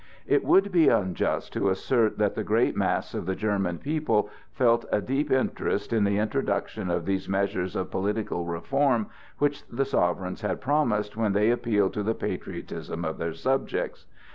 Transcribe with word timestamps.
It 0.25 0.43
would 0.43 0.71
be 0.71 0.89
unjust 0.89 1.53
to 1.53 1.69
assert 1.69 2.17
that 2.17 2.33
the 2.33 2.43
great 2.43 2.75
mass 2.75 3.13
of 3.13 3.27
the 3.27 3.35
German 3.35 3.77
people 3.77 4.31
felt 4.51 4.83
a 4.91 4.99
deep 4.99 5.29
interest 5.31 5.93
in 5.93 6.05
the 6.05 6.17
introduction 6.17 6.89
of 6.89 7.05
those 7.05 7.29
measures 7.29 7.75
of 7.75 7.91
political 7.91 8.43
reform 8.45 9.09
which 9.37 9.63
the 9.67 9.85
sovereigns 9.85 10.41
had 10.41 10.59
promised 10.59 11.15
when 11.15 11.33
they 11.33 11.51
appealed 11.51 11.93
to 11.93 12.01
the 12.01 12.15
patriotism 12.15 13.05
of 13.05 13.19
their 13.19 13.33
subjects. 13.35 14.07